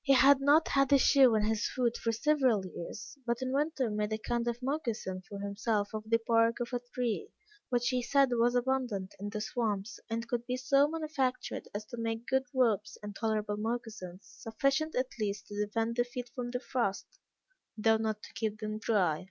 He 0.00 0.14
had 0.14 0.40
not 0.40 0.68
had 0.68 0.90
a 0.94 0.98
shoe 0.98 1.34
on 1.34 1.42
his 1.42 1.68
foot 1.68 1.98
for 1.98 2.10
several 2.10 2.64
years, 2.64 3.18
but 3.26 3.42
in 3.42 3.52
winter 3.52 3.90
made 3.90 4.14
a 4.14 4.16
kind 4.16 4.48
of 4.48 4.62
moccasin 4.62 5.20
for 5.28 5.38
himself 5.40 5.90
of 5.92 6.08
the 6.08 6.22
bark 6.26 6.58
of 6.58 6.72
a 6.72 6.80
tree, 6.94 7.28
which 7.68 7.90
he 7.90 8.00
said 8.02 8.30
was 8.32 8.54
abundant 8.54 9.14
in 9.20 9.28
the 9.28 9.42
swamps, 9.42 10.00
and 10.08 10.26
could 10.26 10.46
be 10.46 10.56
so 10.56 10.88
manufactured 10.88 11.68
as 11.74 11.84
to 11.84 11.98
make 11.98 12.26
good 12.26 12.44
ropes, 12.54 12.96
and 13.02 13.14
tolerable 13.14 13.58
moccasins, 13.58 14.22
sufficient 14.24 14.94
at 14.94 15.08
least 15.20 15.48
to 15.48 15.62
defend 15.66 15.96
the 15.96 16.04
feet 16.04 16.30
from 16.34 16.50
the 16.50 16.60
frost, 16.60 17.18
though 17.76 17.98
not 17.98 18.22
to 18.22 18.32
keep 18.32 18.60
them 18.60 18.78
dry. 18.78 19.26